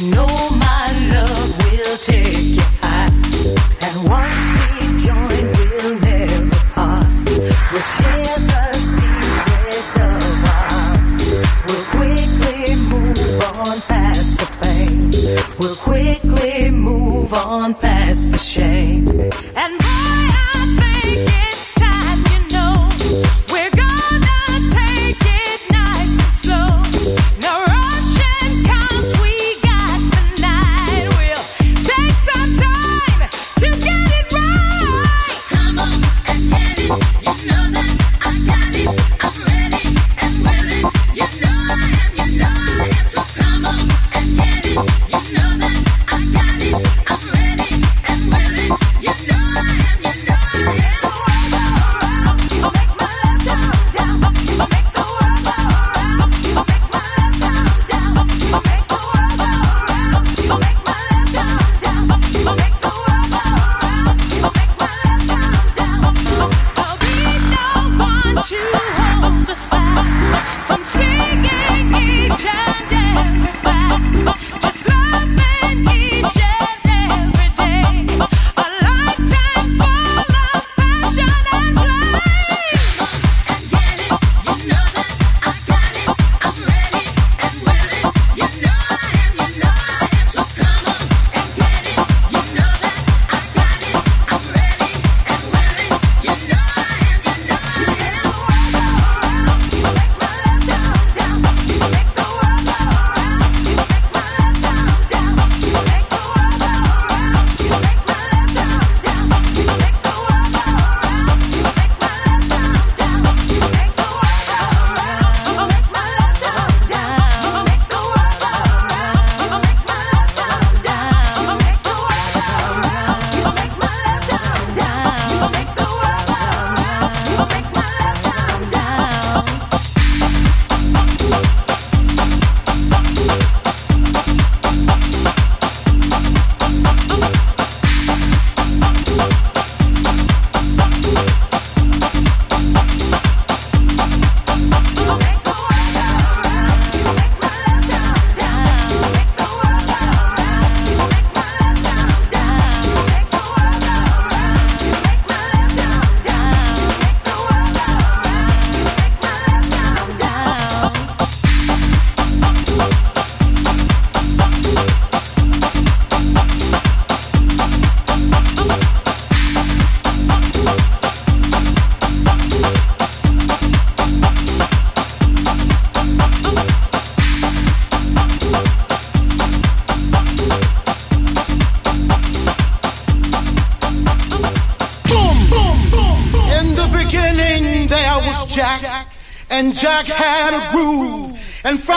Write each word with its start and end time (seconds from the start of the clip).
you 0.00 0.10
know 0.10 0.31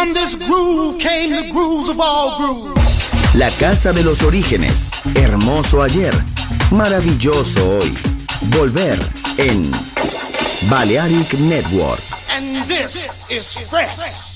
from 0.05 0.13
this 0.13 0.35
groove 0.35 0.99
came 0.99 1.31
the 1.31 1.49
grooves 1.51 1.89
of 1.89 1.99
all 1.99 2.37
grooves. 2.37 3.35
La 3.35 3.49
casa 3.59 3.91
de 3.93 4.03
los 4.03 4.23
orígenes. 4.23 4.87
Hermoso 5.15 5.81
ayer. 5.81 6.13
Maravilloso 6.71 7.79
hoy. 7.79 7.93
Volver 8.57 8.99
en 9.37 9.71
Balearic 10.69 11.33
Network. 11.33 12.01
And 12.29 12.65
this 12.67 13.07
is 13.29 13.55
fresh. 13.69 14.35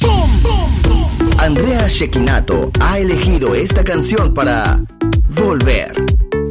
Andrea 1.39 1.88
Shekinato 1.88 2.71
ha 2.79 2.99
elegido 2.99 3.55
esta 3.55 3.83
canción 3.83 4.33
para 4.33 4.79
Volver 5.29 5.93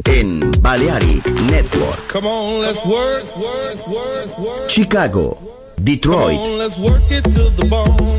en 0.05 0.51
Balearic 0.61 1.25
Network. 1.51 2.11
Come 2.11 2.27
on, 2.27 2.61
let's 2.61 2.83
work. 2.85 3.25
Chicago, 4.67 5.37
Detroit, 5.77 6.37
Come 6.37 6.51
on, 6.53 6.57
let's 6.57 6.77
work 6.77 7.03
it 7.11 7.23
to 7.23 7.49
the 7.51 7.65
bone. 7.65 8.18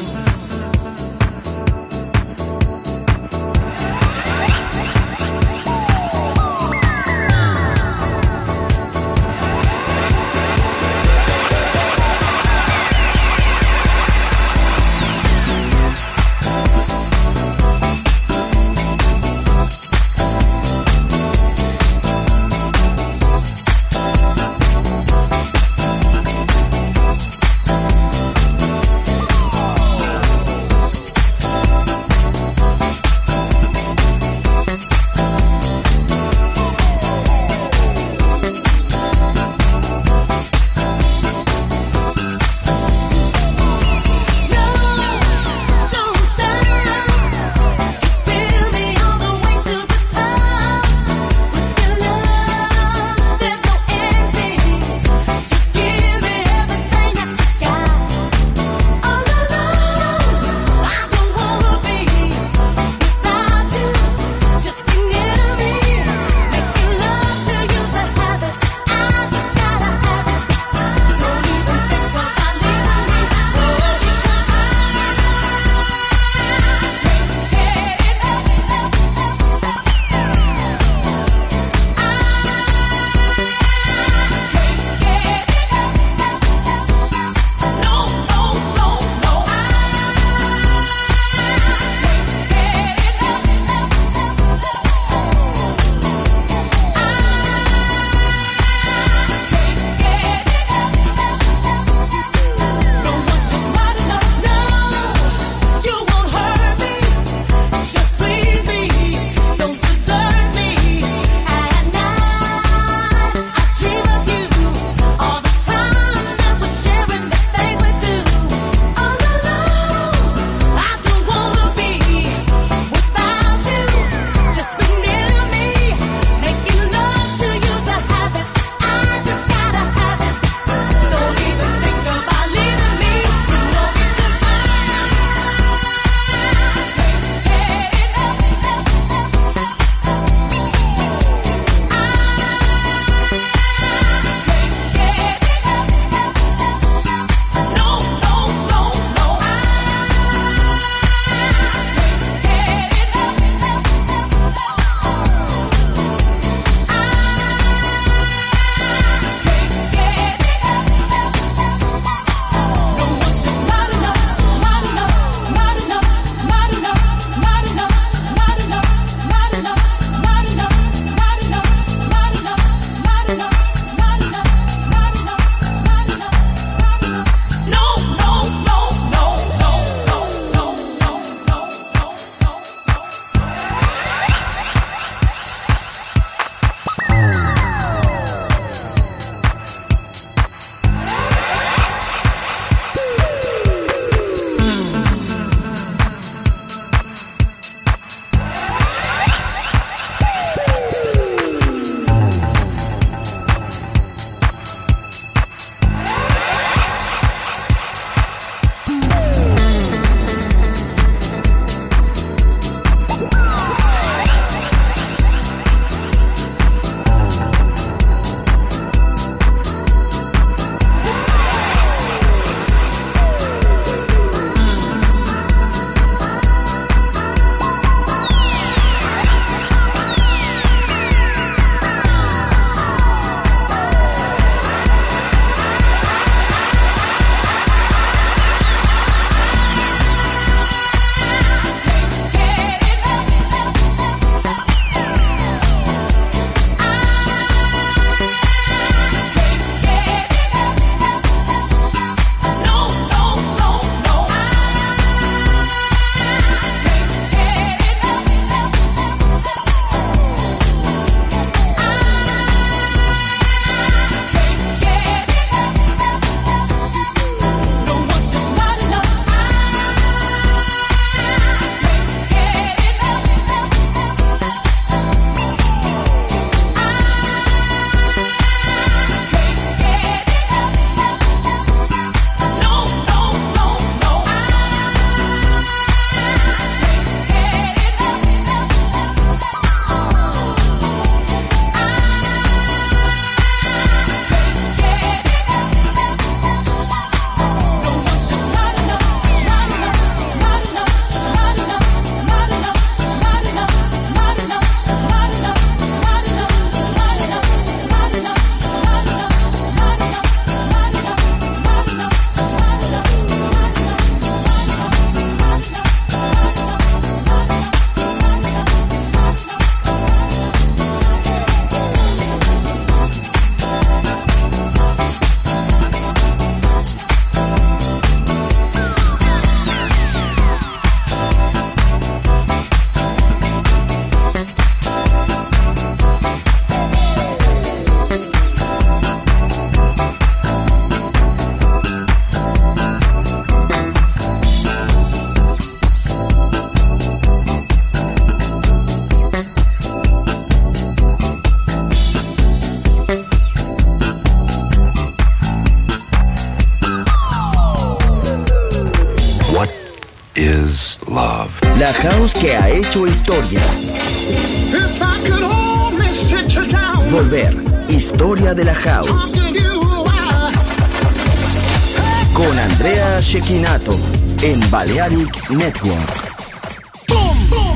Balearic 374.91 375.49
Network. 375.51 376.11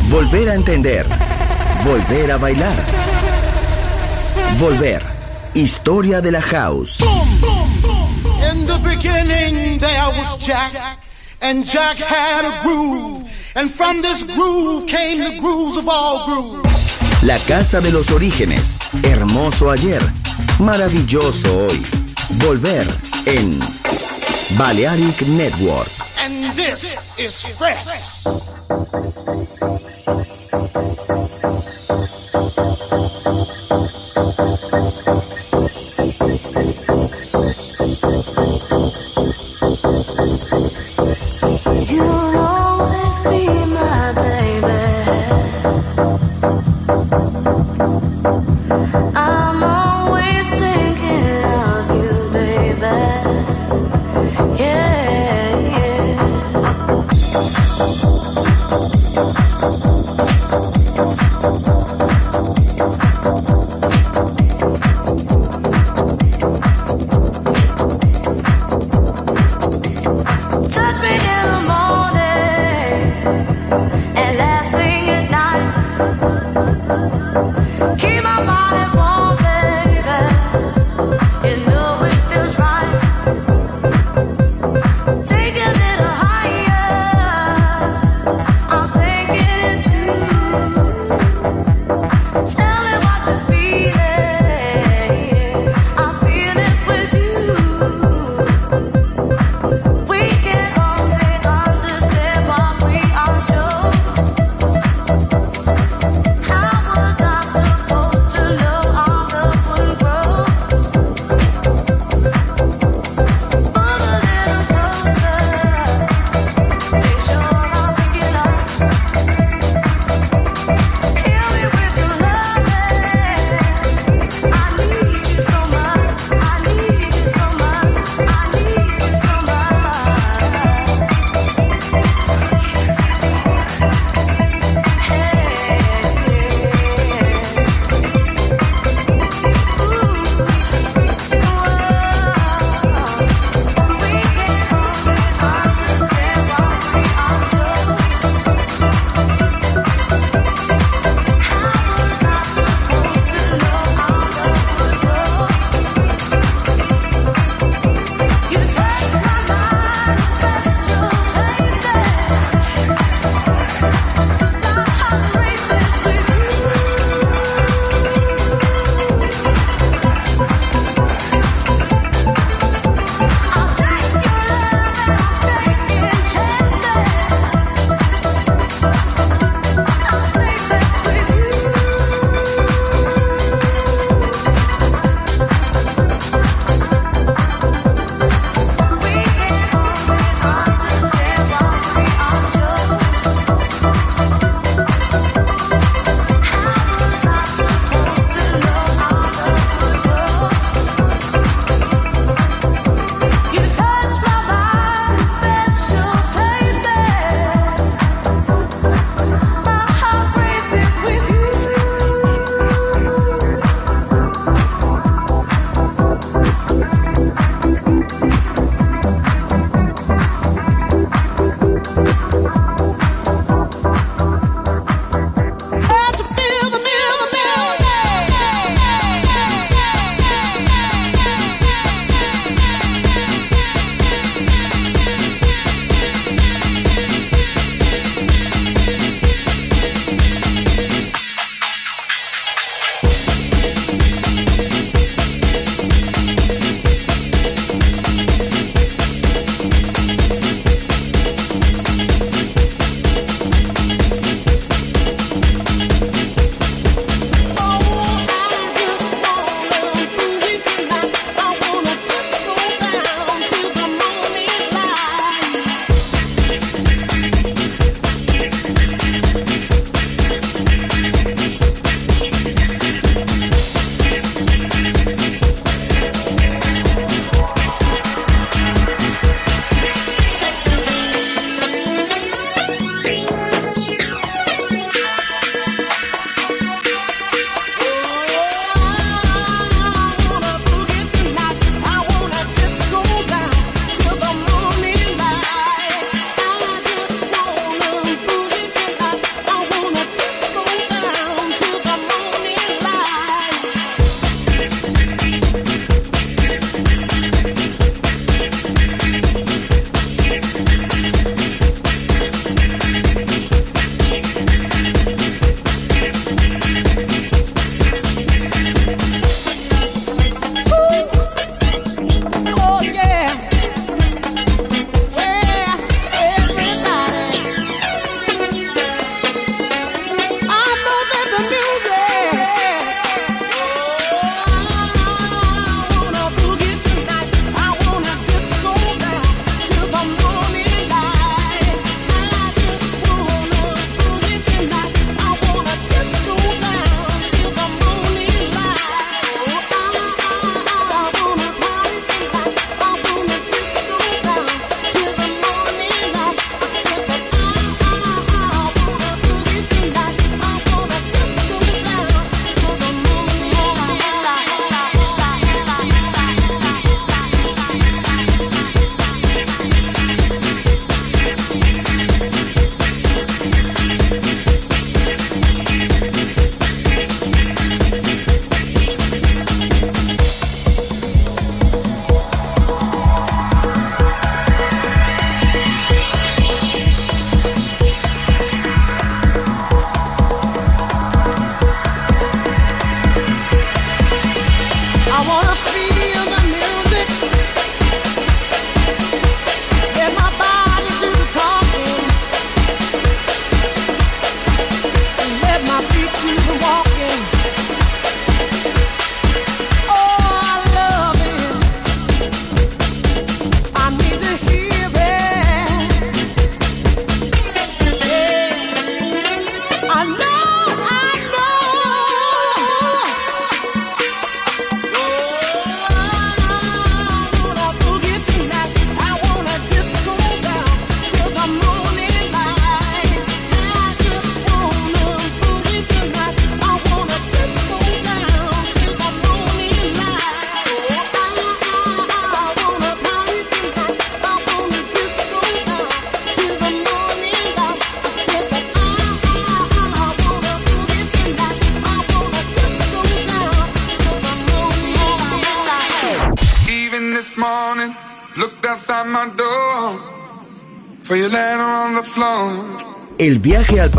Volver 0.10 0.50
a 0.50 0.54
entender. 0.54 1.08
Volver 1.82 2.32
a 2.32 2.38
bailar. 2.38 2.76
Volver. 4.60 5.02
Historia 5.54 6.20
de 6.20 6.32
la 6.32 6.42
house. 6.42 7.00
In 8.52 8.66
the 8.66 8.78
beginning 8.84 9.80
there 9.80 10.10
was 10.18 10.38
Jack, 10.46 10.74
and 11.42 11.64
Jack 11.64 11.96
had 12.00 12.44
a 12.44 12.62
groove, 12.62 13.24
and 13.56 13.72
from 13.72 14.02
this 14.02 14.26
groove 14.26 14.86
came 14.86 15.24
the 15.24 15.40
grooves 15.40 15.78
of 15.78 15.88
all 15.88 16.26
grooves. 16.26 17.24
La 17.24 17.38
casa 17.48 17.80
de 17.80 17.94
los 17.94 18.12
orígenes. 18.12 18.76
Hermoso 19.04 19.72
ayer. 19.72 20.02
Maravilloso 20.60 21.66
hoy. 21.66 21.82
Volver 22.40 22.86
en 23.26 23.58
Balearic 24.58 25.22
Network. 25.22 25.95
And 27.26 27.32
this 27.32 27.44
is 27.44 27.58
fresh. 27.58 28.05